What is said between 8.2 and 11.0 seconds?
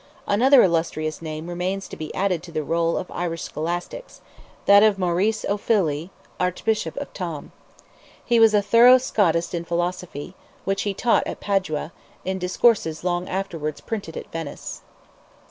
He was a thorough Scotist in philosophy, which he